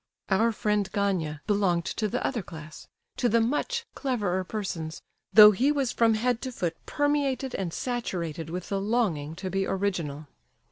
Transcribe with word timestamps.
Our 0.29 0.51
friend, 0.51 0.91
Gania, 0.93 1.41
belonged 1.45 1.85
to 1.85 2.07
the 2.07 2.25
other 2.25 2.41
class—to 2.41 3.29
the 3.29 3.39
"much 3.39 3.85
cleverer" 3.93 4.43
persons, 4.43 5.03
though 5.31 5.51
he 5.51 5.71
was 5.71 5.91
from 5.91 6.15
head 6.15 6.41
to 6.41 6.51
foot 6.51 6.75
permeated 6.87 7.53
and 7.53 7.71
saturated 7.71 8.49
with 8.49 8.69
the 8.69 8.81
longing 8.81 9.35
to 9.35 9.51
be 9.51 9.67
original. 9.67 10.25